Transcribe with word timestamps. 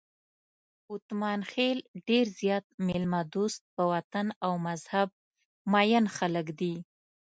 اتمانخېل 0.93 1.77
ډېر 2.07 2.25
زیات 2.39 2.65
میلمه 2.85 3.21
دوست، 3.33 3.61
په 3.75 3.83
وطن 3.93 4.27
او 4.45 4.53
مذهب 4.67 5.07
مېین 5.71 6.05
خلک 6.17 6.47
دي. 6.59 6.73